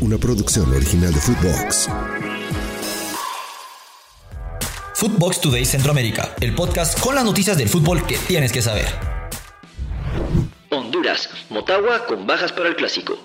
[0.00, 1.88] una producción original de Footbox.
[4.94, 8.86] Footbox Today Centroamérica, el podcast con las noticias del fútbol que tienes que saber.
[10.70, 13.18] Honduras, Motagua con bajas para el clásico.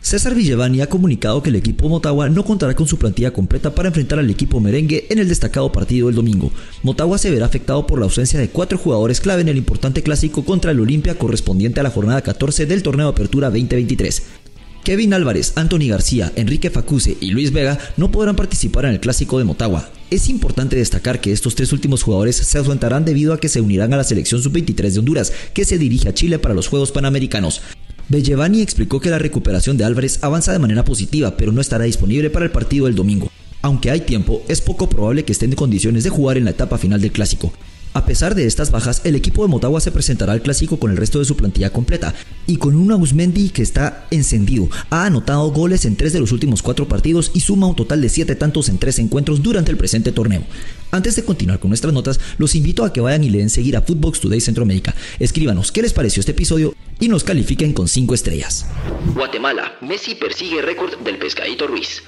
[0.00, 3.88] César Villevani ha comunicado que el equipo Motagua no contará con su plantilla completa para
[3.88, 6.50] enfrentar al equipo merengue en el destacado partido del domingo.
[6.82, 10.46] Motagua se verá afectado por la ausencia de cuatro jugadores clave en el importante clásico
[10.46, 14.22] contra el Olimpia correspondiente a la jornada 14 del torneo de Apertura 2023.
[14.88, 19.36] Kevin Álvarez, Anthony García, Enrique Facuse y Luis Vega no podrán participar en el clásico
[19.36, 19.90] de Motagua.
[20.10, 23.92] Es importante destacar que estos tres últimos jugadores se ausentarán debido a que se unirán
[23.92, 27.60] a la selección sub-23 de Honduras, que se dirige a Chile para los Juegos Panamericanos.
[28.08, 32.30] Bellevani explicó que la recuperación de Álvarez avanza de manera positiva, pero no estará disponible
[32.30, 33.30] para el partido del domingo.
[33.60, 36.78] Aunque hay tiempo, es poco probable que estén en condiciones de jugar en la etapa
[36.78, 37.52] final del clásico.
[37.98, 40.96] A pesar de estas bajas, el equipo de Motagua se presentará al clásico con el
[40.96, 42.14] resto de su plantilla completa
[42.46, 44.68] y con un Agusmendi que está encendido.
[44.90, 48.08] Ha anotado goles en tres de los últimos cuatro partidos y suma un total de
[48.08, 50.44] siete tantos en tres encuentros durante el presente torneo.
[50.92, 53.76] Antes de continuar con nuestras notas, los invito a que vayan y le den seguir
[53.76, 54.94] a Footbox Today Centroamérica.
[55.18, 58.64] Escríbanos qué les pareció este episodio y nos califiquen con 5 estrellas.
[59.12, 62.04] Guatemala, Messi persigue récord del Pescadito Ruiz.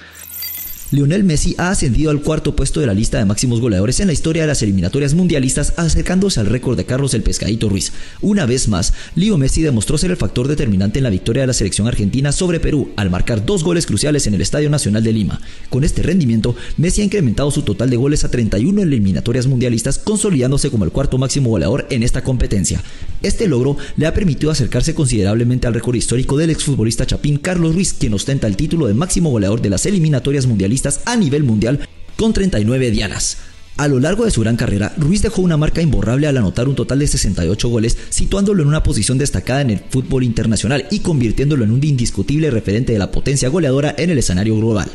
[0.93, 4.13] Lionel Messi ha ascendido al cuarto puesto de la lista de máximos goleadores en la
[4.13, 7.93] historia de las eliminatorias mundialistas, acercándose al récord de Carlos el Pescadito Ruiz.
[8.21, 11.53] Una vez más, Leo Messi demostró ser el factor determinante en la victoria de la
[11.53, 15.41] selección argentina sobre Perú, al marcar dos goles cruciales en el Estadio Nacional de Lima.
[15.69, 19.97] Con este rendimiento, Messi ha incrementado su total de goles a 31 en eliminatorias mundialistas,
[19.97, 22.83] consolidándose como el cuarto máximo goleador en esta competencia.
[23.23, 27.93] Este logro le ha permitido acercarse considerablemente al récord histórico del exfutbolista chapín Carlos Ruiz,
[27.93, 32.33] quien ostenta el título de máximo goleador de las eliminatorias mundialistas a nivel mundial con
[32.33, 33.39] 39 dianas.
[33.77, 36.75] A lo largo de su gran carrera, Ruiz dejó una marca imborrable al anotar un
[36.75, 41.65] total de 68 goles, situándolo en una posición destacada en el fútbol internacional y convirtiéndolo
[41.65, 44.91] en un indiscutible referente de la potencia goleadora en el escenario global.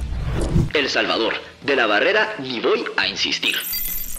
[0.73, 1.33] El Salvador,
[1.65, 3.55] de la barrera ni voy a insistir.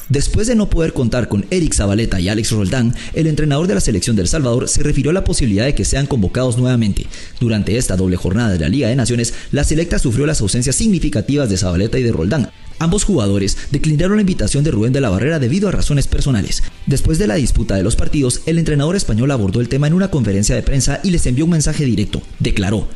[0.08, 3.80] Después de no poder contar con Eric Zabaleta y Alex Roldán, el entrenador de la
[3.80, 7.06] selección del Salvador se refirió a la posibilidad de que sean convocados nuevamente.
[7.40, 11.50] Durante esta doble jornada de la Liga de Naciones, la selecta sufrió las ausencias significativas
[11.50, 12.50] de Zabaleta y de Roldán.
[12.78, 16.62] Ambos jugadores declinaron la invitación de Rubén de la Barrera debido a razones personales.
[16.86, 20.10] Después de la disputa de los partidos, el entrenador español abordó el tema en una
[20.10, 22.22] conferencia de prensa y les envió un mensaje directo.
[22.38, 22.86] Declaró,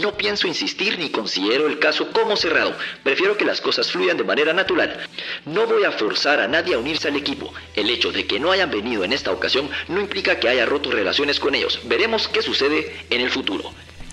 [0.00, 2.74] no pienso insistir ni considero el caso como cerrado.
[3.02, 4.98] Prefiero que las cosas fluyan de manera natural.
[5.46, 7.52] No voy a forzar a nadie a unirse al equipo.
[7.74, 10.90] El hecho de que no hayan venido en esta ocasión no implica que haya roto
[10.90, 11.80] relaciones con ellos.
[11.84, 13.72] Veremos qué sucede en el futuro.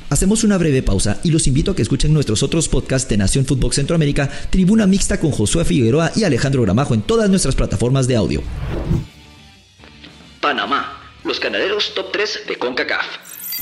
[0.09, 3.45] Hacemos una breve pausa y los invito a que escuchen nuestros otros podcasts de Nación
[3.45, 8.15] Fútbol Centroamérica, Tribuna Mixta con Josué Figueroa y Alejandro Gramajo en todas nuestras plataformas de
[8.15, 8.43] audio.
[10.41, 13.05] Panamá, los canaleros top 3 de CONCACAF.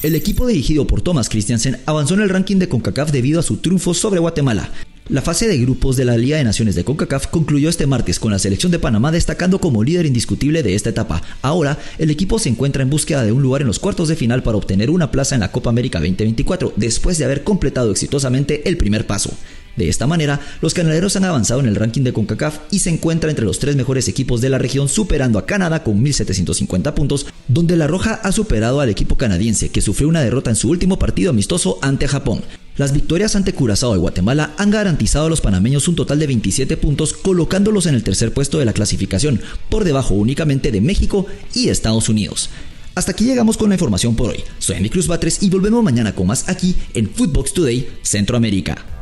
[0.04, 3.58] El equipo dirigido por Thomas Christiansen avanzó en el ranking de CONCACAF debido a su
[3.58, 4.70] triunfo sobre Guatemala.
[5.08, 8.34] La fase de grupos de la Liga de Naciones de CONCACAF concluyó este martes con
[8.34, 11.22] la selección de Panamá destacando como líder indiscutible de esta etapa.
[11.42, 14.44] Ahora, el equipo se encuentra en búsqueda de un lugar en los cuartos de final
[14.44, 18.76] para obtener una plaza en la Copa América 2024, después de haber completado exitosamente el
[18.76, 19.32] primer paso.
[19.76, 23.30] De esta manera, los canaleros han avanzado en el ranking de CONCACAF y se encuentra
[23.30, 27.76] entre los tres mejores equipos de la región, superando a Canadá con 1.750 puntos, donde
[27.76, 31.32] la Roja ha superado al equipo canadiense, que sufrió una derrota en su último partido
[31.32, 32.42] amistoso ante Japón.
[32.78, 36.78] Las victorias ante Curazao y Guatemala han garantizado a los panameños un total de 27
[36.78, 41.70] puntos, colocándolos en el tercer puesto de la clasificación, por debajo únicamente de México y
[41.70, 42.50] Estados Unidos.
[42.96, 44.44] Hasta aquí llegamos con la información por hoy.
[44.60, 48.93] Soy Andy Cruz Batres y volvemos mañana con más aquí en Footbox Today Centroamérica.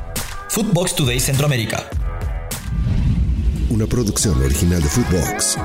[0.54, 1.90] Footbox Today Centroamérica.
[3.70, 5.58] Una producción original de Footbox.